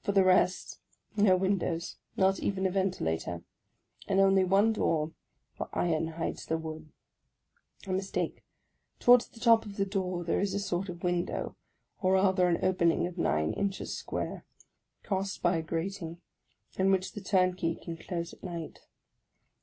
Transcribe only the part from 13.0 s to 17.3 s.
of nine inches square, crossed by a grating, and which the